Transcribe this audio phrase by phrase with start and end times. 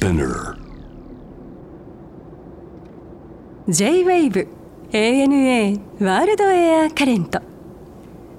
[0.00, 0.56] Spinner.
[3.68, 4.48] J-WAVE
[4.92, 7.42] ANA ワールドエアカレント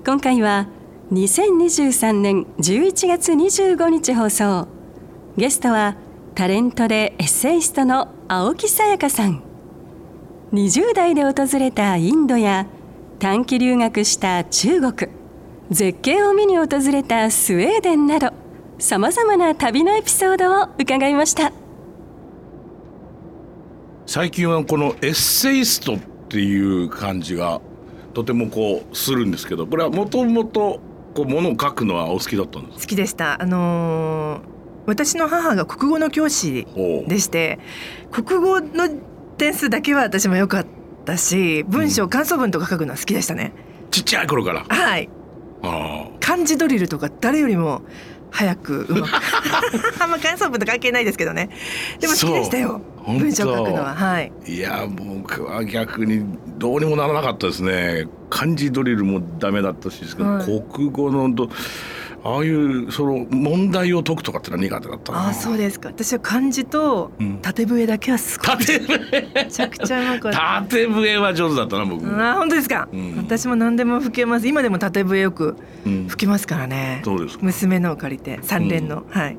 [0.03, 0.67] 今回は
[1.11, 4.67] 2023年11月25日放送。
[5.37, 5.97] ゲストは
[6.33, 9.43] タレントでエッセイストの青木さやかさん。
[10.53, 12.65] 20代で訪れたインドや
[13.19, 15.11] 短期留学した中国
[15.69, 18.33] 絶景を見に訪れたスウェーデンなど
[18.81, 21.60] さまざまな旅のエピソードを伺いました。
[24.13, 27.61] 最近はこのエッセイストっていう感じが
[28.13, 30.81] とてもこうするんですけどこれはもともと
[31.15, 33.41] こうものを書くのはお好きだったんです好きでした。
[33.41, 34.51] あのー
[34.85, 36.67] 私の母が国語の教師
[37.07, 37.59] でして
[38.11, 38.89] 国語の
[39.37, 40.65] 点数だけは私も良かっ
[41.05, 43.53] たし文章、感想文とか書くのは好きでしたね。
[43.91, 44.65] ちっちゃい頃から？
[44.67, 45.07] はい。
[45.61, 47.83] あ漢字ドリルとか誰よりも
[48.31, 49.11] 早くうまく。
[50.01, 51.49] あんま感想文と関係ないですけどね。
[51.99, 52.81] でも好きでしたよ。
[53.05, 53.93] 文章書くのは。
[53.93, 54.31] はい。
[54.45, 56.23] あいや僕は逆に
[56.57, 58.07] どうにもならなかったですね。
[58.29, 60.63] 漢字ドリルもダメだったし、はい。
[60.71, 61.49] 国語のど
[62.23, 65.29] ああいうその問題を解くとかってのは苦手だったな。
[65.29, 65.89] あそうですか。
[65.89, 67.39] 私は漢字とうん。
[67.41, 69.31] 縦笛だけはすごい縦笛？
[69.33, 73.17] めちゃくちゃうまかった縦笛は上手だったな僕、あ本当ですか、うん。
[73.17, 74.47] 私も何でも吹けます。
[74.47, 75.55] 今でも縦笛よく
[75.85, 76.07] うん。
[76.07, 77.01] 吹きますからね。
[77.03, 77.45] そうですか。
[77.45, 79.37] 娘のを借りて三連の、はい。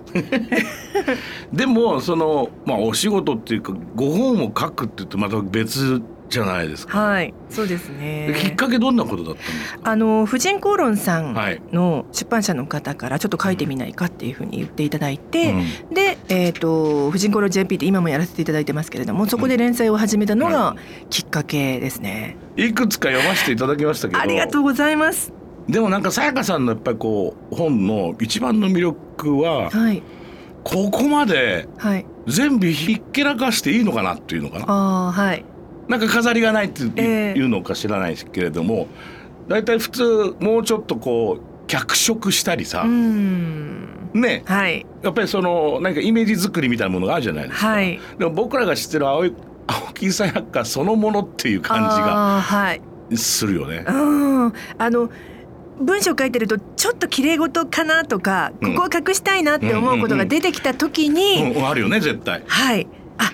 [1.52, 8.34] でもそのまあお仕事っていうかご本を書くって言ってまた別じゃないですか、はいそうですでね。
[8.38, 9.80] きっかけどんなことだったんですか？
[9.90, 11.60] あの婦人公論さんはい。
[11.72, 15.94] の出版社の方からちょっと書いてみないかっていうふうに言っていただいて、うん。
[15.94, 20.74] で、えー、と婦人公論 JP って今もやらせていただいてますけれどもそこで連載を始めたのが
[21.10, 22.36] きっかけですね。
[22.56, 24.20] いくつか読ませていただきましたけど。
[24.20, 25.32] ありがとうございます。
[25.68, 30.02] でもなんかさやかさんのやっぱりこう本の一番の魅力ははい。
[30.64, 32.06] ここまではい。
[32.26, 34.64] 全部ひっけらかしていいのかなっていうのかな。
[34.68, 35.44] あーはい
[35.92, 37.48] なんか飾りがないっていう,、ええ。
[37.48, 38.86] のか知らないですけれども
[39.46, 44.42] 大体普通もうちょっとこう脚色したりさね。
[44.46, 44.86] はい。
[45.02, 47.68] やっぱりそのなんかイメージ作りみたいなものがあるじゃないですか。
[47.68, 48.00] はい。
[48.18, 49.34] でも僕らが知ってる青い
[49.66, 52.42] 青木さやかそのものっていう感じが
[53.16, 53.84] するよね。
[53.86, 54.52] うん。
[54.78, 55.10] あの
[55.78, 58.74] 文章書いてるとちょっと綺麗事かなとかうん。
[58.74, 62.42] ここを隠したいなって思うことが出てきた時に、うん、あるよね絶対。
[62.46, 62.86] はい。
[63.18, 63.32] あ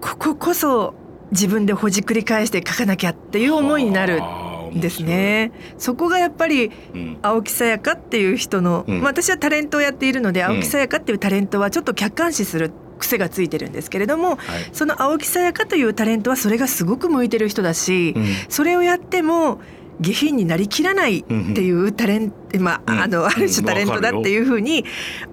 [0.00, 0.94] こここそ
[1.32, 4.20] 自分でほじくり返して書かなきゃっていう思いになる
[4.74, 5.52] んですね。
[5.78, 6.70] そこがやっぱり
[7.22, 10.44] 青木さやかっていう人の、うんまあ、私はタレントをやっているので、ん。
[10.46, 14.38] 青木さやかっていうタレントはちょっと客観視する癖がついてるんですけれどもはい。
[14.72, 18.26] その青木さやかというタレントはそれがすごく向いてる人だし、うん。
[18.48, 19.60] それをやっても
[20.00, 23.00] 下品になりきらないっていうタレント、まあ、うん。
[23.00, 24.84] あのある種タレントだっていうふうに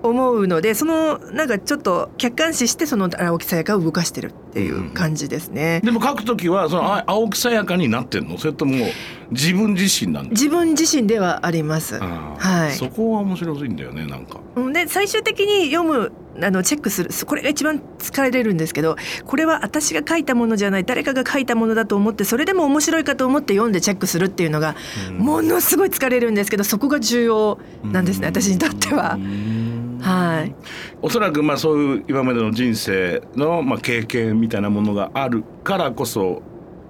[0.02, 5.82] 思うのでそのなんかちょっと客観視してその青木さやかを動かしてるっていう感じですね。
[5.84, 8.38] でも書くときはそのあ青木さやかになってんの？
[8.38, 8.88] それとも
[9.32, 10.30] 自分自身なんだ。
[10.32, 12.00] 自分自身ではあります。
[12.00, 12.72] はい。
[12.74, 14.40] そこは面白いんだよねなんか。
[14.56, 14.74] うん。
[14.74, 18.96] で最終的に読むあのチェックするこれが一番疲れるんですけど
[19.26, 24.76] これは私が書いたものじゃない誰かが書いたものだと思ってそれでも面白いかと思って読んでチェックするっていうのが
[25.18, 29.16] ものすごい疲れるんですけどそこが重要なんですね私にとっては。
[29.16, 29.20] う。
[29.20, 29.74] ん。
[30.04, 30.54] はい、
[31.02, 36.42] おそらくまあそういう今までの人生のまあ経験みたいなものがあるからこそ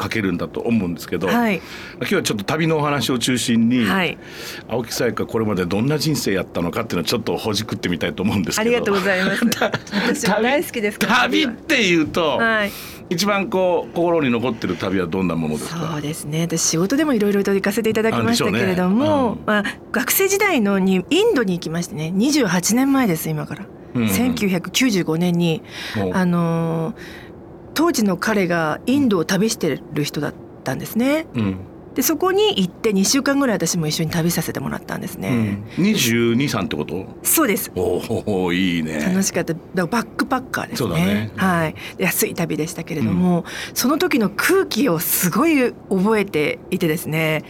[0.02, 1.62] 書けるんだと思うんですけど、はい、
[1.98, 4.18] 今日はちょっと旅のお話を中心に、はい、
[4.68, 9.44] 青木さやかこれまでどんな人生やったのかっていうのをちょっとほじくってみたいと思うんですけどありがとうございます。
[10.26, 11.46] 私も大好きです旅。
[11.46, 12.72] っていうと、はい、
[13.10, 16.42] 一番こう心に残ってる旅はどんなものですそかうですね。
[16.42, 19.10] 私仕事でもいろいろと行かせていただきましたけれども、ね。
[19.40, 19.46] うん。
[19.46, 23.74] まあ、学生時代のにインドに行きましてね28年前です今から、うん
[24.06, 25.62] 1995年に
[26.14, 27.33] あのー
[27.74, 31.28] 当時の彼がインドを旅してる人だったんですね。
[31.34, 31.58] うん。
[31.96, 37.06] でそこに行って2週間ぐらい私も一緒に旅させてもらったんですうね、ん、22歳ってこと？
[37.24, 37.72] そうです。
[37.76, 38.02] お
[38.46, 39.00] おいいね。
[39.00, 39.54] 楽しかった。
[39.74, 40.88] だバックパッカーですね。
[40.88, 41.32] そうだね。
[41.36, 41.76] はい。
[41.98, 47.44] で安い旅でしたけれども、その時の空気をすごい覚えていてですね、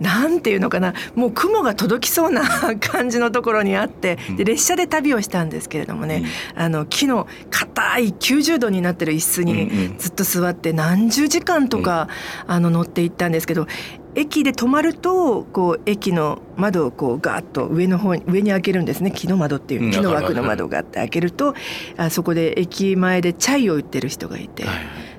[0.00, 0.94] なんていうのかな。
[1.14, 2.42] もう雲が届きそうな
[2.80, 6.24] 感じのところにあってで列車で旅をしたんですけれどもね、
[6.54, 9.62] あの木の硬い90度になってる椅子うんうに
[9.94, 9.98] ん。
[9.98, 12.08] ずっと座って何十時間とか、
[12.46, 13.66] あの乗っていったんですけど
[14.14, 19.10] 駅で止まるとこう駅の窓をこうガーッと上の方に上に開けるんですね。
[19.10, 19.90] 木の窓っていううん。
[19.90, 21.54] 木の枠の窓があって開けると
[21.96, 24.64] あそこで駅前でチャイを売ってる人がいて。
[24.64, 24.76] はい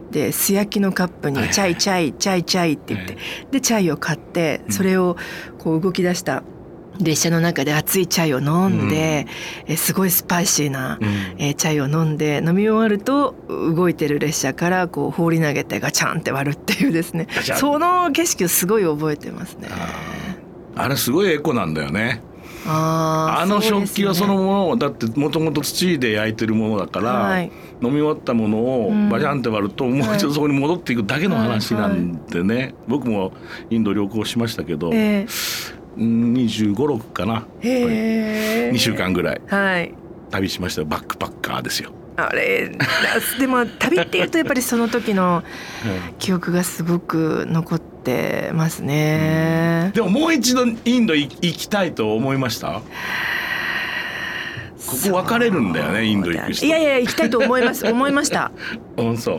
[0.09, 3.19] で素焼きのカップにはい「チャイチャイチャイチャイ」って言っては
[3.51, 5.17] でチャイを買ってそれを
[5.59, 6.41] こう動き出した
[7.01, 9.27] 列車の中で熱いチャイを飲んで、
[9.67, 11.07] うん、えすごいスパイシーな、うん、
[11.37, 17.27] えチャイを飲んで飲み終わると動いてる列車からこう放り投げてガチャンって割るっていうですね。
[17.57, 19.69] その景色をすごい覚えてますね。
[20.75, 22.21] あれすごいエコなんだよね。
[22.67, 33.31] あ,あの食器はそのものを、ね、だってもともと土で焼いてるものだから、はい、飲み終わったものをバジャンって割ると、もう一度そこに戻っていくだけの話なんでね、はい、僕も
[33.69, 37.45] インド旅行しましたけど、えー、2 5 6かな。
[37.61, 39.93] 2週間ぐらい、はい、
[40.31, 41.91] 旅しましたバックパッカーですよ。
[42.15, 42.69] あれ
[43.39, 45.43] でも旅っていうとやっぱりその時の
[46.17, 52.81] 記憶がすごく残ってますね、うん、でももう一度インド行きたいと思いました？
[54.89, 58.51] ここ分かれるんだよねインド行く人いやいや行きたいと思います 思いました。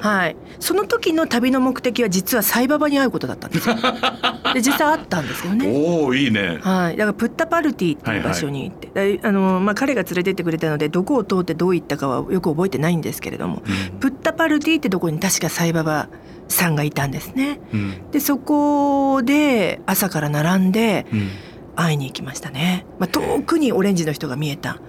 [0.01, 0.37] はい。
[0.59, 3.77] その時の旅の目的は実はサイババに会うことだったんですよ。
[4.55, 5.67] で実際会ったんですよね。
[5.69, 13.63] おおいいねはい、だからプッタパルティっていう場所に行って、であのまあ、彼が連れてってくれたのでどこを通ってどう行ったかはよく覚えてないんですけれども、
[14.01, 16.09] プッタパルティってとこに確かサイババ
[16.49, 17.61] さんがいたんですね。
[17.73, 21.29] うんでそこで朝から並んでうん
[21.77, 22.85] 会いに行きましたね。
[22.99, 24.81] まあ、遠くにオレンジの人が見えた。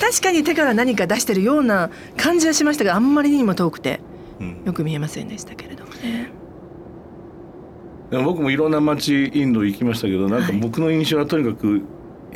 [0.00, 4.00] 確かに手から何か出してるような感じはしましたがあんまりにも遠くて
[4.40, 6.30] うんよく見えませんでしたけれどもね。
[8.10, 11.82] でも僕もいろんな街インド行きましたけどなんかはい僕の印象はとにかく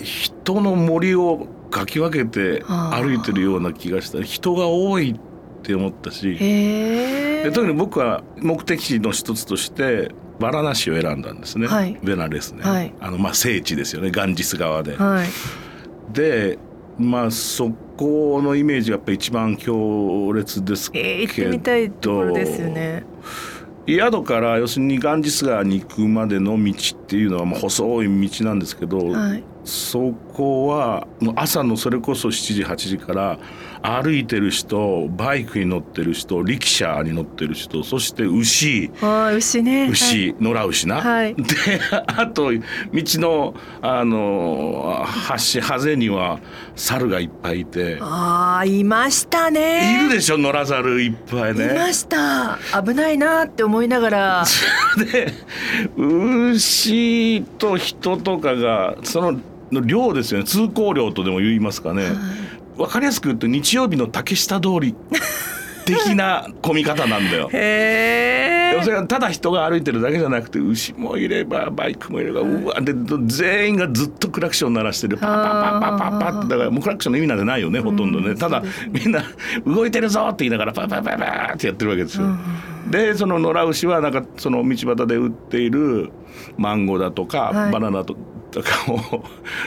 [0.03, 5.17] 人の森をかき分けて歩いてるような気がした人が多いっ
[5.63, 6.39] て思ったし。
[6.39, 14.97] で特に僕は目的地の一つとしてバラナシを選んだんですね、はいベナレスね、はいあのまあ聖地ですよねガンジス川で。
[14.97, 15.29] はい。
[16.13, 16.59] で
[16.99, 23.05] まあそこのイメージがやっぱ一番強烈ですけど、えー、行ってみたいところですよね。
[23.87, 29.45] 宿から要するにガンジス川に行くまでの道っていうのはまあ細い道なんですけど、はい。
[29.65, 31.07] そこは
[31.37, 33.39] 朝のそれこそ7時8時から
[33.83, 39.89] 歩いてる人バイクに乗ってる人力車に乗ってる人そして牛はい、牛ね。
[39.91, 40.97] 牛、野良牛な。
[41.01, 41.45] はいで
[42.07, 45.07] あと道のあの
[45.55, 46.41] 橋ハゼには
[46.75, 47.99] 猿がいっぱいいて。
[48.01, 50.01] ああ、いましたね。
[50.01, 51.75] いるでしょ野良猿いっぱいいね。
[51.75, 52.59] ました。
[52.83, 54.45] 危ないなって思いながら。
[55.13, 55.33] で
[55.97, 59.41] 牛と人とかがその
[59.71, 62.05] の量ですよね通行量とでも言いますかね。
[62.79, 64.95] わかりやすく言うと日曜日の竹下通り
[65.85, 67.49] 的な混み方なんだよ。
[67.53, 72.95] へそれがただ人が歩いてるだけじゃなくて牛もいればバイクもいればうわで
[73.27, 79.25] 全員がずっとクラクション鳴らしてるパッパッパッパッパッパッってだからもうクラクションの意味なんてないよねほとんどねただみんな
[79.67, 82.27] 動いてるぞって言いながらパッパッパッパッってやってるわけですよ。
[82.91, 86.11] でその野良牛はなんかその道端で売っている
[86.57, 88.17] マンゴーだとか、はいバナナと
[88.51, 89.25] とかを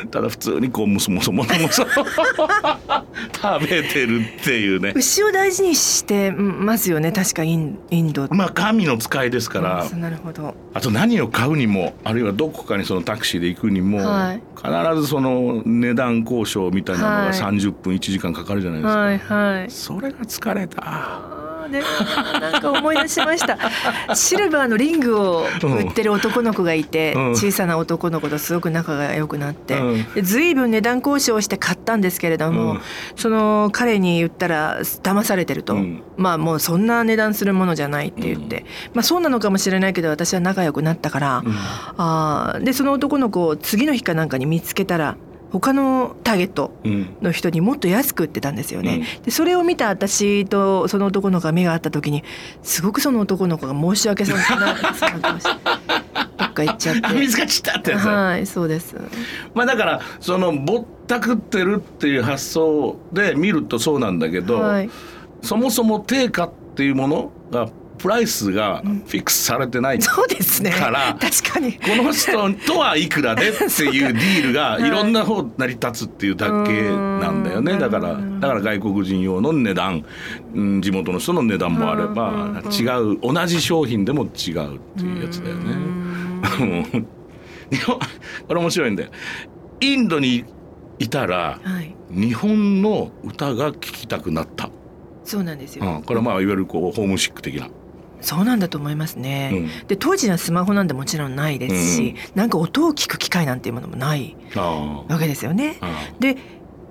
[0.10, 1.86] ただ普通にこうムソムソムソムソ
[3.42, 4.94] 食べてるっていうね。
[4.96, 7.12] 牛を大事にしてますよね。
[7.12, 8.28] 確かインインド。
[8.32, 9.90] まあ神の使いですから。
[9.90, 10.56] なるほど。
[10.74, 14.70] あと何を買うにもあるいはどこかにそのタクシーで行くにも、はい必
[15.02, 19.72] ずその値段交渉みたいなのがはい30分1時間かかるじゃないですか、はいはい。
[19.72, 21.41] それが疲れた
[21.72, 21.82] ね、
[22.40, 23.58] なんか思い出しました。
[24.16, 27.32] シルバーのリングを売ってる男の子がいて、うん。
[27.32, 30.14] 小さな男の子とすごく仲が良くなって、うん。
[30.14, 32.82] で随分値段交渉して買ったんですけれども、うん。
[33.16, 36.04] その彼に言ったら騙されてると、うん。
[36.18, 41.44] まあもうそんな値段するものじゃないって言って、まあそうなのかもしれないけど私は仲良くなったから、
[41.98, 45.16] あーでその男の子を次の日かなんかに見つけたら
[45.52, 49.06] 他のターゲットうんの人にもっと安く売ってたんですよね。
[49.24, 52.24] でそれを見た私とその男の子が目が合った時に
[52.64, 54.82] すごくその男の子が申し訳そうなそうなって
[55.22, 55.54] ました。
[56.38, 57.02] どっか行っちゃって。
[57.04, 58.96] あ 見つかっちゃったってやつだ、はい、そうです。
[59.54, 64.90] まあだからそのぼったくってるっていう発想で見るとそうなんだけど、はい。
[65.42, 67.68] そもそも定価っていうものが
[68.02, 70.72] プライスがフィックスされてない、そうですね。
[70.72, 71.74] から確かに。
[71.74, 72.32] この人
[72.66, 80.06] とはいくらでっていうディールがはいいろんな方成り立つっていうだけなんだよねうんだからだから外国人用の値段、
[80.54, 85.76] うん、地元の人の値段もあればうん違う同じ商品でも違うっていうやつだよね。
[88.48, 89.10] これ面白いんだよ。
[89.80, 90.46] インドに
[91.00, 91.96] いたらはい。
[92.12, 94.70] 日本の歌が聴きたくなった、
[95.24, 95.86] そうなんですよ。
[95.86, 97.70] うん、これはまあいわゆるこうホームシック的な。
[98.22, 99.52] そうなんだと思いますね。
[99.54, 105.78] うんで当時はスマホなんてもちろんないですし、なんか音を聞く機会なんていうものもないあわけですよね。
[105.82, 105.88] あ
[106.20, 106.38] で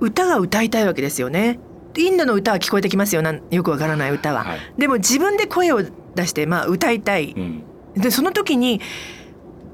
[0.00, 1.58] 歌が歌いたいわけですよね。
[1.96, 4.44] インドの歌は聞こえてきますよなんよくわからない歌は。
[4.44, 5.82] はいでも自分で声を
[6.14, 7.34] 出して、まあ、歌いたい。
[7.36, 7.62] うん
[7.96, 8.80] でその時に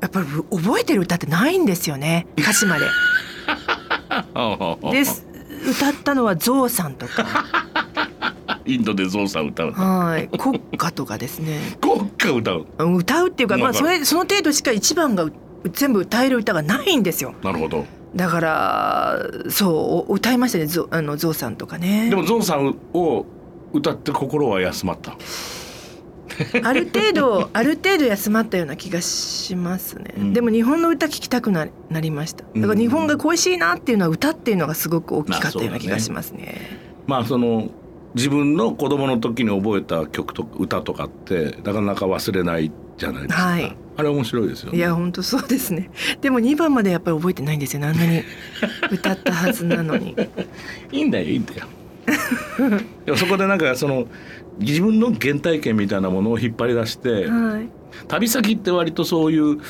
[0.01, 2.87] やっぱり覚えてる歌ってないんですよね歌詞まで。
[4.91, 5.27] です
[5.69, 7.27] 歌ったのはゾウさんとか
[8.67, 9.73] インドでゾウさん歌うの。
[9.75, 10.29] はい。
[10.39, 11.59] 国歌とかですね。
[11.81, 15.33] 国歌歌う歌うっていうか、まあ、それその程度しか一番がう
[15.73, 17.35] 全部歌える歌がないんですよ。
[17.43, 17.85] なるほど。
[18.15, 19.19] だから
[19.51, 22.09] そう歌いましたねゾあのゾウさんとかね。
[22.09, 23.27] でもゾウさんを
[23.73, 25.17] 歌って心は休まった？
[26.65, 30.33] ある程度ある程度休まったような気がしますね、うん。
[30.33, 32.45] でも日本の歌聞きたくななりました。
[32.55, 36.61] だから日本が恋しいなっていうのは歌っていうのがすごく大きかったような気がしますね,、
[37.07, 37.69] まあその
[38.17, 43.77] 自分の子供の時に覚えた曲と歌とかってなかなか忘れないじゃないですか、はい。
[43.99, 44.79] あれ面白いですよね。
[44.79, 45.91] いや本当そうですね。
[46.23, 47.81] でも2番までやっぱり覚えてないんですよ。
[47.81, 48.23] ねあんなに
[48.91, 50.17] 歌ったはずなのに。
[50.93, 51.67] いいんだよいいんだよ。
[53.05, 54.07] でもそこでなんかその
[54.61, 57.69] 自分の原体験みたいなものを引っ張り出してはい。
[58.09, 59.61] 旅先って割とそういう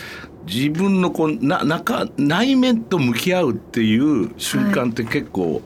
[0.46, 5.62] 自分のこうな中内面と向き合うっていう瞬間って結構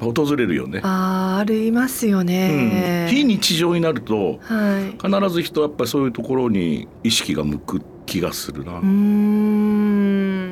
[0.00, 0.80] 訪れるよね。
[0.82, 8.78] あーありますようん、ね、非日常になるとはい必ず人はやっぱりそういうところに意識が向く気がするな。
[8.78, 8.88] うーん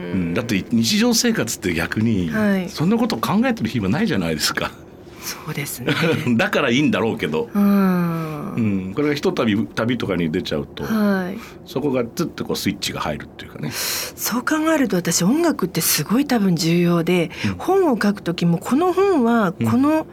[0.09, 4.71] うんだって日常生活って逆にはいそんなこと考えてる暇ないじゃないですか。
[5.29, 5.93] そうですね。
[6.37, 8.55] だからいいんだろうけど、うん。
[8.55, 11.39] うん、これがひとたび旅とかに出ちゃうとはい。
[11.67, 13.71] そこがずっとこうスイッチが入るっていうかね。
[13.73, 17.55] そう考えると私音楽ってすごい多分重要で、うん。
[17.59, 19.67] 本を書く時もこの本はうん。
[19.67, 20.07] この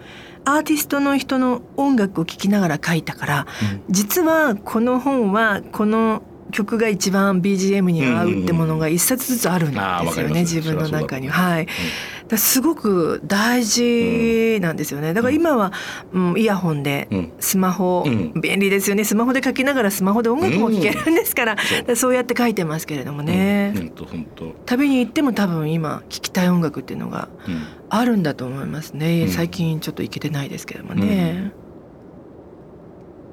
[0.44, 3.48] アーティストの人の音楽を聴きながら書いたから、
[3.90, 9.80] 実はこの本はこの曲が一番 BGM に合うってものが一冊ずつあるんです
[10.20, 10.56] よね、ります。
[10.56, 11.28] 自分の中に。
[11.28, 11.66] そりゃそうだはい。
[11.66, 15.14] だからすごく大事なんですよね。
[15.14, 15.72] だから今は、
[16.12, 17.32] うん、イヤホンでうん。
[17.40, 18.34] スマホ、うん。
[18.42, 19.04] 便利ですよね。
[19.04, 23.74] スマホで書きながらスマホで音楽も聴けるんですから、らそうやって書いてますけれどもね。
[23.76, 24.56] うん、本当本当。
[24.66, 27.64] 旅に行っても多分今聴きたい音楽っていうのがうん。
[27.90, 29.30] あるんだと思いますね、うん。
[29.30, 31.52] 最近ちょっと行けてないですけどもね、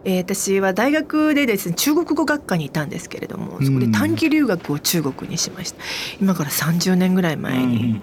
[0.05, 5.83] えー私は大学でですね中国語学科にいたんですけれどもそこで短期留学を中国にしました。
[6.21, 8.01] 今から30年ぐらい前に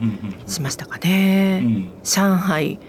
[0.48, 1.92] しましたかね、うんうん。
[2.04, 2.80] 上海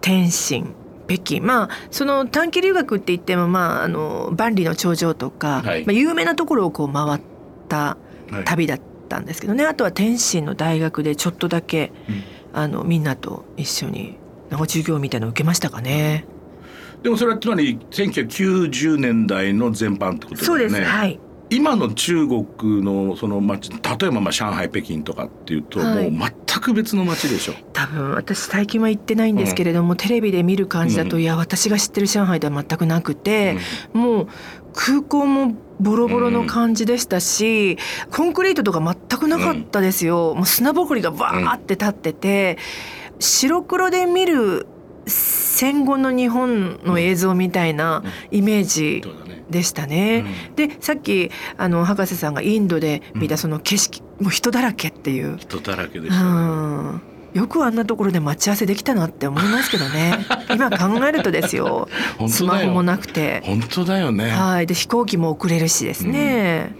[0.00, 0.74] 天津
[1.08, 1.40] 北京。
[1.40, 5.84] まあその短期留学って言ってもまああの万里の長城とか、はい。
[5.84, 7.22] まあ、有名なところをこう回っ
[7.68, 7.96] た
[8.30, 8.44] はい。
[8.44, 9.64] 旅だったんですけどね。
[9.64, 12.22] あとは天津の大学でちょっとだけうん。
[12.52, 14.16] あのみんなと一緒に
[14.50, 16.24] なんか授業みたいなの受けましたかね。
[17.02, 20.46] でもそれはつまり1990年代の全般ってことですね。
[20.46, 21.18] そうです、はい。
[21.52, 22.46] 今の中国
[22.82, 26.10] のその街例えばまあ上海北京とかっていうと、はい。
[26.10, 27.54] もう全く別の街でしょ。
[27.72, 31.22] 多分私最近は行ってないんですけれども、テレビで見る感じだと、うん。
[31.22, 33.56] いや私が知ってる上海では全くなくて、
[33.92, 34.28] もう
[34.74, 37.78] 空港もボロボロの感じでしたし、
[38.12, 42.58] コンクリートとか全くなかったですよ、もう砂ぼこりがバーって立ってて、
[43.18, 44.66] 白黒で見る
[45.10, 49.02] 戦後の日本の映像みたいなイメージ。
[49.50, 50.24] でしたね。
[50.54, 56.30] でさっきあの博士さんがインドで見たその景色、もう人だらけっていう、人だらけでうしたね。
[56.30, 57.02] ん、
[57.34, 60.24] よくあんなところで待ち合わせできたなって思いますけどね。
[60.54, 61.88] 今考えるとですよ。
[62.28, 64.30] スマホもなくて、本当だよね。
[64.30, 66.76] はい、で飛行機も遅れるしですね、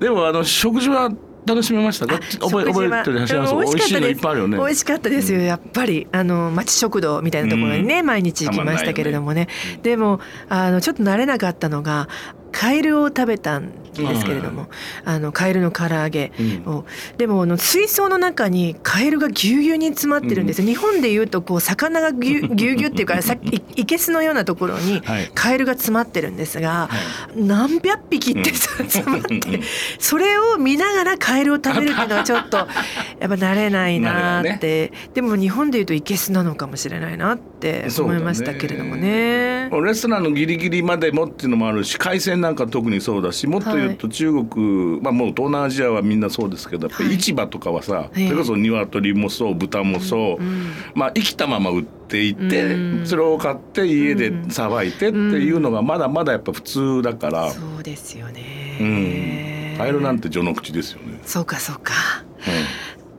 [0.00, 1.10] でもあの食事は
[1.48, 2.20] 楽しめましたか？
[2.40, 3.54] 覚え覚えてらっしゃいます？
[3.54, 4.58] うん美味しいのいっぱいあるよね。
[4.58, 5.40] 美味しかったですよ。
[5.40, 9.48] やっぱりあの町食堂みたいなところにね、毎日行きましたけれどもね。
[9.82, 12.08] でもあのちょっと慣れなかったのが
[12.52, 14.66] カエルを食べたんですけれども、
[15.04, 16.72] あのカエルの唐揚げうん。
[16.72, 16.84] を
[17.16, 20.62] でもあの水槽の中にカエルがぎゅうぎゅうに詰まってるんです。
[20.62, 25.30] よ、日本でいうとこう魚がぎゅうぎゅうっていうか さいいけすのようなところにはい。
[25.34, 26.88] カエルが詰まってるんですが、
[27.36, 29.60] 何百匹って詰まって、
[29.98, 32.56] それを見ながらカエルを食べるっていうのはちょっと
[33.20, 39.68] やっぱ慣れないなーって、でも日本でいうといけすなのかもしれないなって思いましたけれどもね。
[39.88, 48.28] レストランのギリギリまでもっていうのもあるし海鮮なんか特にそうだしもっと言うと中国、まあもう東南アジアはみんなそうですけどやっぱり市場とかはさ、ええ。
[48.28, 53.06] それこそ鶏もそう豚もそう、うんまあ生きたまま売っていて、うん。
[53.06, 58.34] それを買って家でさばいてっていうのがまだまだやっぱ普通だから、そうですようん。
[58.34, 59.74] ね。
[59.78, 61.20] カエルなんて序の口ですよね。
[61.24, 61.92] そうかそうか。
[62.38, 62.40] う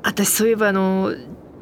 [0.03, 1.13] 私そういえばあの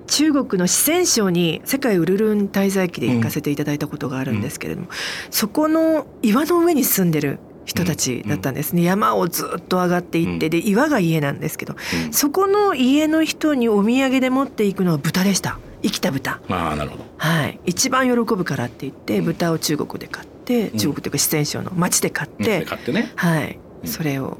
[0.07, 4.87] 中国の四川省に世界ウルルン滞在記で行かせていただいたことがあるんですけれども、
[5.29, 10.51] そこの岩の上に住んでる人たちだったんですね、山をずっと上がっていって、うん。
[10.51, 12.13] で岩が家なんですけどうん。
[12.13, 15.59] そこの家の人にお土産で持っていくのは豚でした。
[15.83, 16.39] 生きた豚。
[16.47, 17.03] まあなるほど。
[17.17, 17.59] はい。
[17.65, 20.77] 一番喜ぶからって言って豚を中国で買って、うん。
[20.77, 23.11] 中国というか四川省の町で買っうんて、買ってね。
[23.15, 23.59] はい。
[23.83, 23.89] うん。
[23.89, 24.37] それを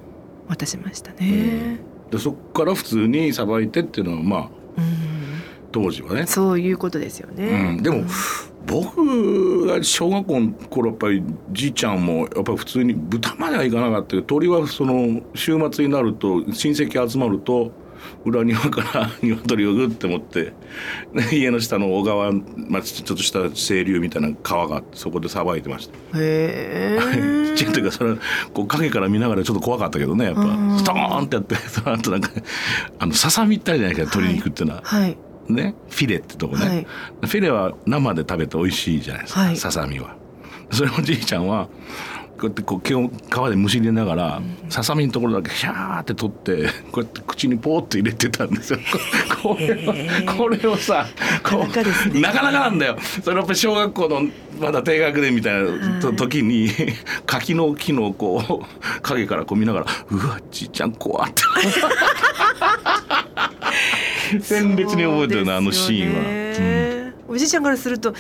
[0.48, 1.80] 渡しましたね。
[2.10, 4.98] でそこから普通にさばいてっていうのはまあうん。
[5.74, 7.76] 当時はね、そういうことですよね。
[7.78, 8.06] うん、でも
[8.68, 17.72] 僕が小学校の頃やっぱりじいちゃんもやっぱり普通に豚まではいかなかったけど鳥はその週末になると親戚集まると
[18.26, 20.54] 裏庭から 鶏をグッて持って
[21.14, 25.94] で家の下の小川、まあ、ちょっとした清流みたいな川があってそこでさばいてました。
[26.18, 27.54] へえ。
[27.56, 28.18] ちっちゃい時はそれは
[28.54, 32.30] こう影から見ながらちょっと怖かったけどねやっぱうんストーンってやってその後なんか
[33.00, 35.18] あのささみったりじゃないか鶏肉っていうのは、はい
[35.50, 40.16] ねフィレってとこね、はいフィレは生で食べて美味しいじゃないですか、はいささみは。
[40.72, 41.70] それをじいちゃんは
[42.38, 43.12] こうやってこう毛を皮
[43.50, 48.80] でむしりながら、ささみのところだけシャーって取ってこうやって口にポーって入れてたんですよ。
[49.42, 49.94] こ これを
[50.38, 51.08] これをさ
[51.44, 52.98] こなかなかですねなかなかなんだよ。
[53.24, 54.22] それやっぱり小学校の
[54.62, 56.70] まだ低学年みたいなと時に
[57.26, 58.66] 柿の木のこう
[59.02, 61.42] 影からこう見ながらうわじいちゃん怖って。
[64.42, 66.22] 鮮烈に覚えてるなあのシーンは。
[66.22, 67.14] うんは。
[67.30, 68.14] おじいちゃんからすると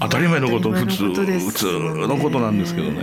[0.00, 3.02] 当たり前のこと普通普通のことなんですけどね。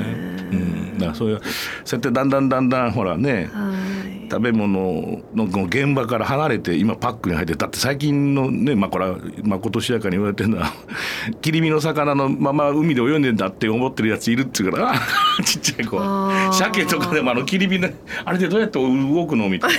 [0.51, 1.41] うん、だからそういう
[1.83, 3.73] そうやってだんだんだんだんほらねは
[4.09, 10.73] い食べ物の現場から離れて今パックに入ってだって最近のねまあこれはまことしやかに言われてるのは
[11.41, 14.95] 切り身の魚のまま海で泳いでんだって思ってるやついるっつうからあ
[15.43, 17.93] ちっちゃい子あー鮭とかでもあの切り身ね
[18.25, 19.77] あれでどうやって動くのみたいな。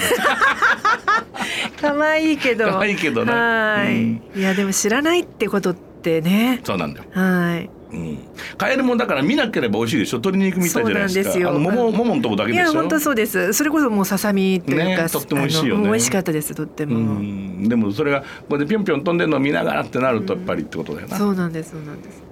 [1.92, 2.66] 可愛いけど。
[2.66, 3.32] 可愛いけどね。
[3.32, 4.22] はい、うん。
[4.34, 6.60] いやでも知らないってことってね。
[6.64, 7.06] そうなんだよ。
[7.12, 7.70] はい。
[7.92, 8.18] うん、
[8.58, 10.16] カエルもだから見なければ美味しいでしょ。
[10.16, 11.22] 鶏肉みたいじゃないですか。
[11.22, 11.50] そうなんですよ。
[11.50, 12.66] あの桃桃のとこだけいでしょ。
[12.66, 13.52] や本当そうです。
[13.52, 15.84] それこそもうささみというか、ねとっても美味しいよね。
[15.84, 17.68] 美味しかったですとっても、うん。
[17.68, 22.22] でもそれがここでぴょんぴょん飛んでるのを見ながらってなるとやっぱりってことだよな、そうなんですそうなんです。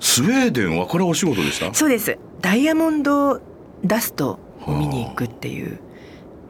[0.00, 1.74] スウェーデンはこれお仕事でした？
[1.74, 2.16] そうです。
[2.40, 3.42] ダイヤモンド
[3.84, 5.80] ダストを見に行くっていう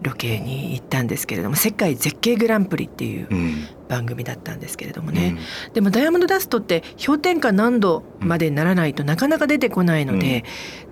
[0.02, 3.68] ロケに行ったんですけれども世界絶景グランプリっていううん。
[3.88, 5.38] 番組だったんですけれどもね、
[5.72, 10.44] でもダイヤモンドダストって氷点下何度までにならないとなかなか出てこないので、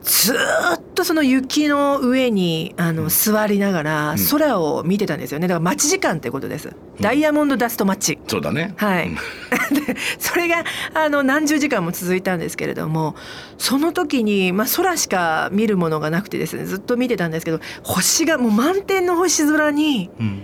[0.03, 0.37] ずー
[0.75, 4.19] っとその雪の上にあの座りながらうん。
[4.31, 5.49] 空を見てたんですよね。
[5.49, 8.75] だから待ち時間ってことです、ダイヤモンドダストマッチそうだね。
[8.77, 9.11] はい、
[9.87, 13.15] でそれがあの何十時間も続いたんですけれども
[13.59, 20.43] その時に、まあ、空しか見るものがなくてですねずっと見てたんですけど星がもう満天の星空にうん。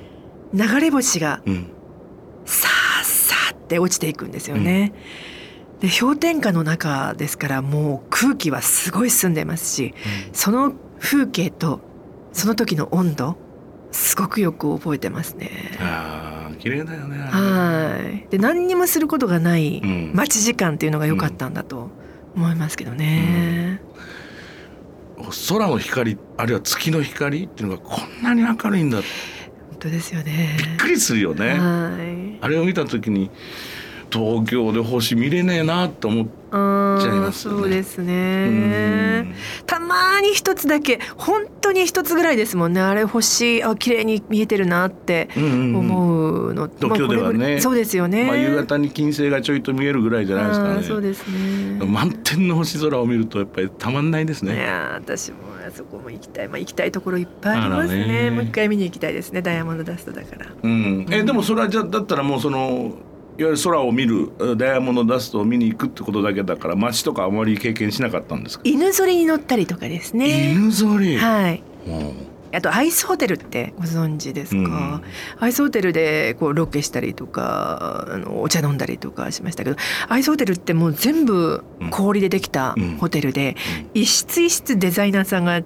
[0.54, 1.71] 流れ星がうん
[2.44, 4.92] さーさーって落ちていくんですよね。
[5.80, 9.94] で氷点下の中ですからもう空気はすごい澄んでますし
[10.32, 11.80] その風景と
[12.32, 13.36] その時の温度
[13.90, 15.50] すごくよく覚えてますね。
[15.80, 18.28] ああ綺麗だよねはい。
[18.30, 21.90] で何にもすることがないうん待ち時間っていうのが良かったんだと
[22.36, 23.82] 思いますけどね。
[25.48, 29.41] 空の光あるいは月の光っていうのがこんなに明るいんだびっ本
[29.82, 30.56] 当ですよね。
[30.78, 32.38] くりするよねはい。
[32.40, 33.30] あれを見た時に
[34.12, 37.60] 東京で星見れねえなと思っあちゃいーますよね。
[37.60, 39.34] そうですうねん。
[39.66, 42.80] たまに一つだけ本当に一つぐらいですもんね。
[42.82, 45.76] あれ星あ綺麗に見えてるなってうんうんうん。
[45.76, 47.60] 思うの、東京ではね。
[47.60, 50.82] そうですよね、まあ、夕方に金星がちょいと見えるぐらいじゃないですかね。
[50.82, 51.84] そうですね。
[51.86, 54.56] 満天の星空を見るとやっぱりたまんないですいね。
[54.58, 58.24] やー私もあそこも行きたい、まあ、行きたいところいっぱいありますね。
[58.24, 58.30] ね。
[58.30, 59.40] もう一回見に行きたいですね。
[59.40, 60.46] ダイヤモンドダストだから。
[60.62, 62.92] うん、えでもそれはじゃあだったらもうその
[63.42, 70.52] いわゆる空を見るえダイヤモンドダストを見に行くってことだけだから街とかあまり経験しなかったんですか、犬ぞりに乗ったりとかですね。
[70.54, 71.62] 犬ぞり、はい。
[71.86, 75.02] うんあとアイスホテルってご存知ですか、うん。
[75.38, 79.76] アイスホテルでこうロケしたりとかあのお茶飲んだりとかしましたけど
[80.08, 82.96] アイスホテルってもう全部氷でできたうん。
[82.98, 83.56] ホテルで、
[83.94, 85.62] 一室一室デザイナーさんが違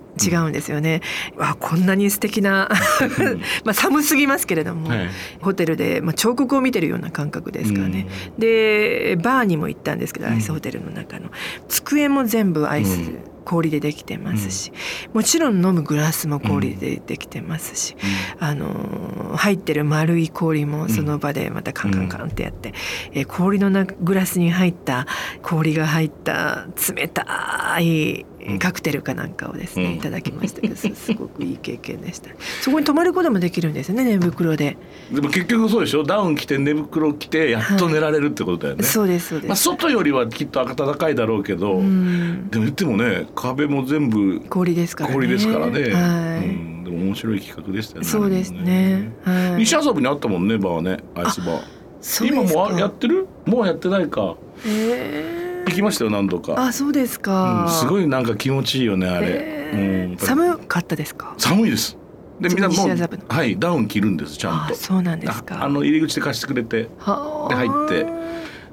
[0.46, 1.02] うんですよね。
[1.36, 2.68] わこんなに素敵な
[3.64, 5.10] まあ寒すぎますけれども、はい。
[5.40, 8.06] ホテルで、まあ、彫刻を見てるような感覚ですからね。
[8.38, 10.32] でバーにも行ったんですけどうん。
[10.34, 11.30] アイスホテルの中の。
[11.68, 14.72] 机も全部アイス、うん氷でできてますし、
[15.14, 17.96] もちろん飲むグラスも氷でできてますし、
[18.38, 22.72] あのー入ってる丸い氷もその場でまたカンカンカンってやって、
[23.12, 25.06] えー氷のなグラスに入った
[25.42, 28.24] 氷が入った冷たい
[28.58, 29.92] カクテルかなんかをですね、うん。
[29.94, 32.30] いただきましたけどす すごくいい経験でした。
[32.62, 34.76] そこに泊まることもできるんですね寝袋で、
[35.12, 36.04] でも結局そうでしょ？
[36.04, 38.84] ダウン着て寝袋着てやっと寝られるってことだよね。
[38.84, 42.48] そうですそうです、まあ、外よりはきっと暖かいだろうけど、うん。
[42.50, 45.14] でも言ってもね壁も全部氷ですからね。
[45.14, 46.46] 氷ですからね、はい。
[46.46, 48.08] うん、でも面白い企画でしたよね。
[48.08, 49.12] そうですね。
[49.24, 49.60] はい。
[49.60, 52.26] 西麻布にあったもんねバーねアイスバー。
[52.26, 53.26] 今もあやってる？
[53.46, 54.36] もうやってないか。
[54.64, 56.54] へー行きましたよ何度か。
[56.58, 61.34] あそうですか、うん、すごいなんか気持ちいいよねあれ、えうん寒かったですか？
[61.38, 61.98] 寒いです。
[62.40, 62.88] でみんなもう
[63.28, 64.74] はいダウン着るんですちゃんと。
[64.74, 65.56] あそうなんですか。
[65.56, 67.48] ああの入り口で貸してくれてはあ。
[67.48, 68.06] で入って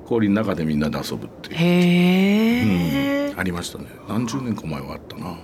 [0.05, 1.55] 氷の中でみんなで遊ぶっていう。
[1.55, 3.85] へえ、うん、ありましたね。
[4.07, 5.35] 何十年か前はあったな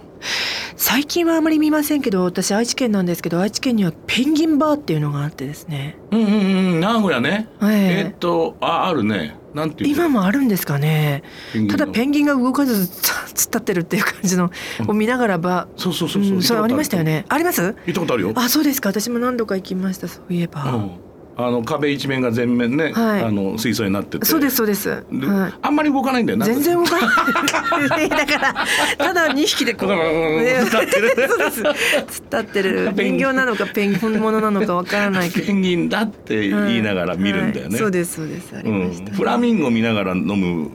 [0.82, 6.36] 最近はあまり見ませんけど私愛知県なんですけど愛知県にはペンギンバーっていうのがあってですね、うんうんう
[6.78, 6.80] ん。
[6.80, 7.50] 名古屋ね。
[7.62, 8.08] ええ。
[8.08, 9.36] ーっとああるね。
[9.54, 11.24] なんていう今もあるんですかね。
[11.70, 14.52] ただペンギンが動かずつ突っ立ってるっていう感じの
[14.88, 17.12] を見ながらば、そうそうそうそう、うん、それありましたよね。
[17.12, 17.62] ねあります？
[17.62, 18.32] 行ったことあるよ。
[18.36, 18.88] あそうですか。
[18.88, 20.92] 私も何度か行きましたそういえば、うん
[21.40, 23.24] あの壁一面が全面ね、はい。
[23.24, 24.26] あの水槽になってて。
[24.26, 25.54] そうですそうです、ではい。
[25.62, 26.46] あんまり動かないんだよな。
[26.46, 28.10] 全然動かない。
[28.10, 28.66] だから
[28.98, 31.74] ただ2匹でこう、ね、突っ立ってるそうです突っ
[32.06, 40.70] 立ってる人形なのかペンギンなのかわからないけどペンギンだって言いながら見るんだよね、はいそうですそうですありうんました、、フラミンゴ見ながら飲む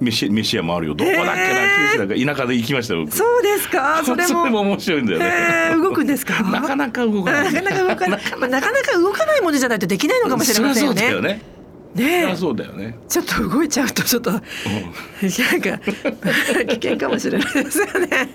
[0.00, 1.34] 飯飯屋もあるよどこだっけな、
[1.88, 5.26] 九州だか田舎で行きましたそうですかそれも面白いんだよね、
[5.72, 11.20] えー動くんですかなかなか動かないなかなか動かない、まあ、なかなか動かないものじゃないとできないのかもしれませんよね。
[11.20, 11.42] ね。
[11.94, 14.48] ねゃそうだよね、ちょっと動いちゃうとちょっとなんか
[15.20, 15.30] 危
[16.74, 18.28] 険かもしれないですよね。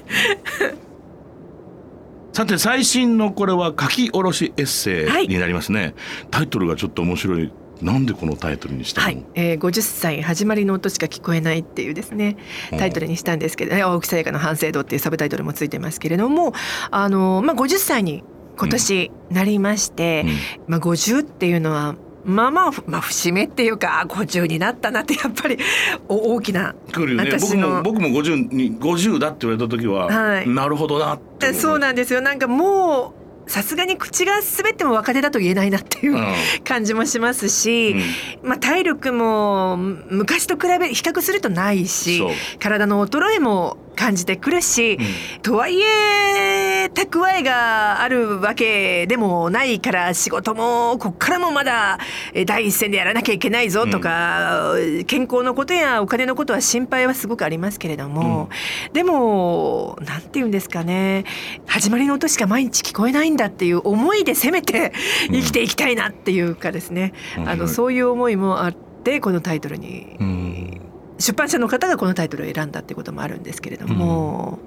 [2.33, 5.25] さて最新のこれは書き下ろしエッセはい。
[5.25, 5.95] イになりますね、
[6.31, 7.51] タイトルがちょっと面白い。
[7.81, 12.37] なんでこのタイトルにしたの、はい、えー、50歳始まりの音しか聞こえないっていうですね
[12.71, 16.53] タイトルにしたんですけど、ね、青木さやかの反省度っていうサブタイトルもついてますけれども
[16.89, 18.23] あの、まあ、50歳に
[18.57, 20.25] 今年なりまして、
[20.67, 25.57] まあ、50っていうのはまあまあ、まあ、節目っていうかあ50になったなってやっぱり
[26.09, 27.29] お大きな来るよね。
[27.31, 27.69] 僕私の。
[27.69, 30.49] も僕も50に50だって言われた時は、はい。
[30.49, 32.21] なるほどなって思そうなんですよ。
[32.21, 33.13] なんかも
[33.47, 36.25] うさすがに口が滑っても若手だと言えないなっていううん。
[36.63, 37.95] 感じもしますし、
[38.41, 42.23] まあ、体力も昔と比べ比較するとないし
[42.59, 44.97] 体の衰えも感じてくるし、
[45.41, 51.97] とはいえ蓄えがあるわけでもないから仕事もこっからもまだ
[52.33, 54.73] え第一線でやらなきゃいけないぞとか、
[55.07, 58.49] 健康のことやお金のことは心配はすごくありますけれども、
[58.93, 61.23] でもなんて言うんですかね。
[61.65, 64.93] 始まりの音しか毎日聞こえないんだっていう思いでせめて
[65.29, 70.81] 生きていきたいなっていうかですね、うんあのそういう思いもあってこのタイトルにうん
[71.17, 74.59] 出版社の方がこのタイトルを選んだってこともあるんですけれども、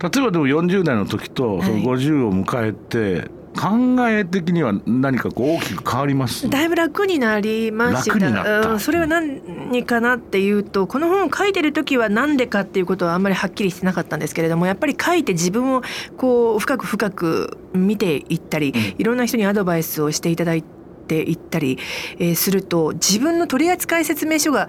[0.00, 6.48] 例えばでも40代の時とそのはい50を迎えて考え的には何かこう大きく変わります？
[6.48, 8.14] だいぶ楽になりました。
[8.14, 8.70] 楽になった。
[8.70, 15.82] うんそれは何かなっていうとこの本を書いてる時は何でかっていうことはあんまりはっきりしてなかったんですけれどもやっぱり書いて自分を
[16.16, 21.78] こう深く深く見ていったり、いろんな人にアドバイスをしていただいていったり、
[22.18, 24.68] えーすると自分の取扱説明書が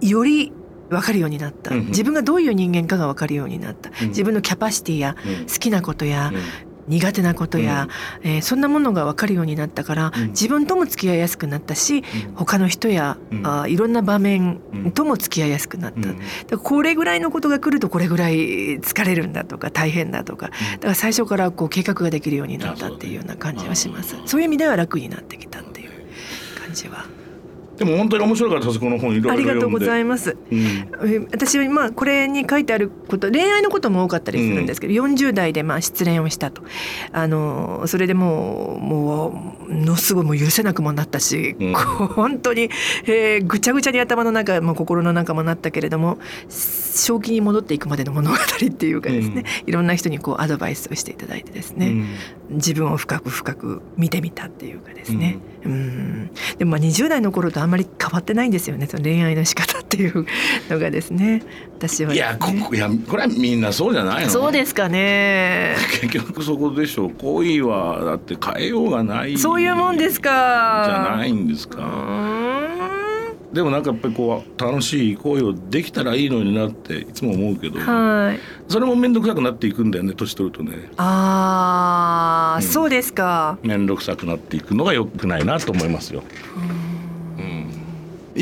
[0.00, 0.52] より
[0.88, 1.86] 分かるようになった、うんうん。
[1.86, 4.08] 自分がどういう人間かが分かるようになった、うん。
[4.08, 5.46] 自分のキャパシティやうん。
[5.46, 6.40] 好きなことや、うん。
[6.88, 7.86] 苦手なことや、
[8.24, 10.28] えーそんなものが分かるようになったから、うん。
[10.30, 12.02] 自分とも付き合いやすくなったし、
[12.34, 13.46] 他の人や、うん。
[13.46, 14.90] あーいろんな場面うん。
[14.90, 15.92] とも付き合いやすくなっ
[16.48, 20.46] た、これぐらいのことが来るとこれぐらい疲れるんだとか大変だとか。
[20.48, 24.16] だから最初からこう計画ができるようになったっていうような感じはします。
[24.24, 25.90] そういう意味では楽になってきたっていう
[26.58, 27.04] 感じは
[27.80, 29.14] でも本当に面白かったですこの本。
[29.14, 30.36] いろいろありがとうございいます。
[30.52, 30.58] うん。
[30.58, 36.62] えー私はまあこれに書いてあること恋愛のことも多かったりするんですけど、40代でまあ失恋をしたと。
[37.12, 41.72] あのそれでもうもうものすごいもう許せなくもなったし、うん。
[41.74, 42.68] 本当に、
[43.06, 46.18] えーぐちゃぐちゃに頭の中も心の中もなったけれども
[46.50, 52.04] 正気に戻っていくまでの物語っていうかですね、いろんな人にこうアドバイスをしていただいてですね、
[52.50, 56.30] 自分を深く深く見てみたっていうかですね、うん。
[56.58, 58.86] でもまあ20代の頃とあんまり変わってないんですよね。
[58.86, 60.26] その恋愛の仕方っていう
[60.68, 61.42] のがですね。
[61.78, 64.30] 私はうんいやここいやこれはみんなそうじゃないの？
[64.30, 65.76] そうですかね。
[66.00, 67.10] 結局そこでしょう。
[67.18, 78.38] 恋はだって変えようがないそういうもんですじかゃないんですうかーでもなんかやっぱりこう楽しい恋をできたらいいのになっていつも思うけどんはい。
[78.68, 80.88] それも面倒くさくなっていくんだよね年取るとね。
[80.98, 82.68] あー、うん。
[82.68, 83.58] そうですか。
[83.64, 86.22] 面倒くさくなっていくのが良くないなと思いますよ。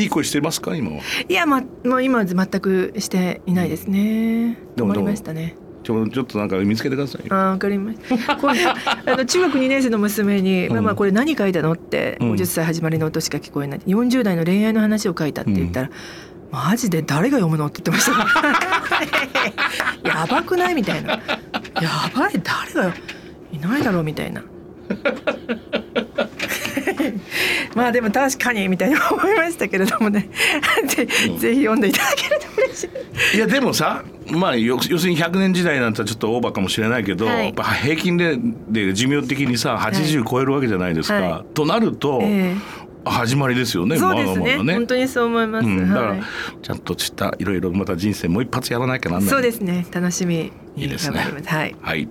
[0.00, 1.02] いい声してますか今は？
[1.28, 7.34] いやまもう今は全くしていないですね困でもでもりましたねちょちょっとなんか見つけてくださいよ。
[7.34, 8.36] あーわかりました。
[8.36, 15.90] これ あの中学2年生の娘に「うんママこれ何書いたの?」ってうん50歳始まりの音しか聞こえない40代の恋愛の話を書いたって言ったら
[16.52, 20.08] 「マジで誰が読むの?」って言ってました。
[20.08, 20.74] やばくない？
[20.74, 21.12] みたいな。
[21.12, 21.20] や
[22.14, 22.94] ばい誰が
[23.52, 24.42] いないだろうみたいな。
[27.74, 30.28] まあでも確かにみたいに思いましたけれどもね。
[30.86, 31.06] ぜ
[31.38, 32.84] ぜひ読んでいただけると嬉し
[33.32, 33.36] い。
[33.36, 37.44] いやでもさまあ要要するに100年時代なんてちょっとオーバーかもしれないけど、はい。
[37.46, 41.14] やっぱ平均でで寿命的にさ80超えるわけじゃないですか。
[41.20, 42.54] はとなると、え
[43.04, 43.96] 始まりですよね。
[43.96, 44.40] そうですね。
[44.40, 46.22] まだまだ本当にそう思います、うん、だから、はい。
[46.62, 49.30] ちゃんとしたいろいろまた人生もう一発やらなきゃなんない。
[49.30, 49.86] そうですね。
[49.90, 52.08] 楽しみいいですねはいはい。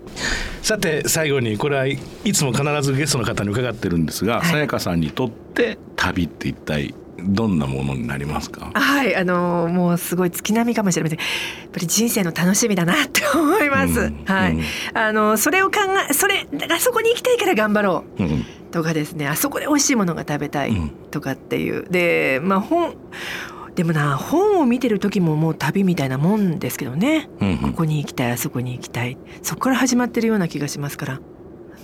[0.62, 1.98] さて最後にこれはい
[2.34, 8.72] つも必ずゲストの方に伺ってるんですが、はいさやかさんにとって旅って一体どんなものになりますか？
[8.74, 11.20] はい、あのもうすごい月並みかもしれません。
[11.20, 11.26] や
[11.68, 14.00] っぱり人生の楽しみだなって思います。
[14.02, 21.90] うんはい、うんあのそれを考え、それあそこに行きたいから頑張ろううんとかですね、あそこで美味しいものが食べたいうんとかっていう。
[21.90, 22.96] で、まあ本
[23.78, 29.20] でもな本を見てる時ももう旅みたいなもんですけどね、うんうん、ここに行きたいあそこに行きたい。
[29.44, 31.20] そこから始まってるような気がしますから。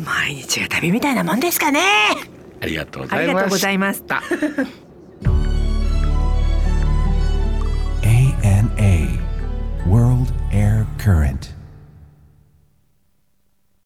[0.03, 1.81] 毎日が旅みたいなもんですかね。
[2.61, 3.07] ありがとうご
[3.57, 4.23] ざいました。
[5.21, 5.33] ま
[8.01, 9.19] ANA
[9.87, 11.52] World Air Current.